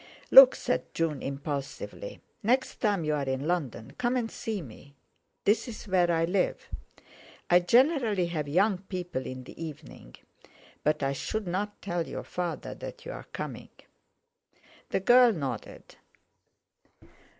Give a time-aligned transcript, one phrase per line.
[0.31, 4.95] "Look!" said June impulsively, "next time you're in London, come and see me.
[5.43, 6.69] This is where I live.
[7.51, 10.15] I generally have young people in the evening.
[10.83, 13.69] But I shouldn't tell your father that you're coming."
[14.89, 15.95] The girl nodded.